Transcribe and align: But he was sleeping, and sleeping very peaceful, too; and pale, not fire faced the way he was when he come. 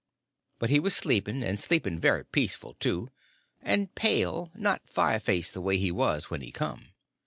But 0.57 0.71
he 0.71 0.79
was 0.79 0.95
sleeping, 0.95 1.43
and 1.43 1.59
sleeping 1.59 1.99
very 1.99 2.25
peaceful, 2.25 2.73
too; 2.79 3.11
and 3.61 3.93
pale, 3.93 4.49
not 4.55 4.81
fire 4.89 5.19
faced 5.19 5.53
the 5.53 5.61
way 5.61 5.77
he 5.77 5.91
was 5.91 6.27
when 6.31 6.41
he 6.41 6.51
come. 6.51 6.93